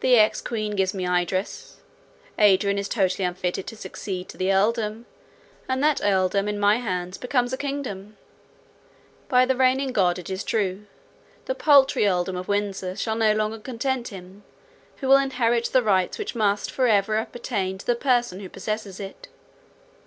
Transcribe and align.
The 0.00 0.18
ex 0.18 0.42
queen 0.42 0.76
gives 0.76 0.92
me 0.92 1.06
Idris; 1.08 1.78
Adrian 2.38 2.76
is 2.76 2.90
totally 2.90 3.24
unfitted 3.24 3.66
to 3.68 3.74
succeed 3.74 4.28
to 4.28 4.36
the 4.36 4.52
earldom, 4.52 5.06
and 5.66 5.82
that 5.82 6.02
earldom 6.04 6.46
in 6.46 6.60
my 6.60 6.76
hands 6.76 7.16
becomes 7.16 7.54
a 7.54 7.56
kingdom. 7.56 8.18
By 9.30 9.46
the 9.46 9.56
reigning 9.56 9.94
God 9.94 10.18
it 10.18 10.28
is 10.28 10.44
true; 10.44 10.84
the 11.46 11.54
paltry 11.54 12.06
earldom 12.06 12.36
of 12.36 12.48
Windsor 12.48 12.96
shall 12.96 13.16
no 13.16 13.32
longer 13.32 13.58
content 13.58 14.08
him, 14.08 14.44
who 14.98 15.08
will 15.08 15.16
inherit 15.16 15.70
the 15.72 15.82
rights 15.82 16.18
which 16.18 16.34
must 16.34 16.70
for 16.70 16.86
ever 16.86 17.14
appertain 17.16 17.78
to 17.78 17.86
the 17.86 17.96
person 17.96 18.40
who 18.40 18.50
possesses 18.50 19.00
it. 19.00 19.28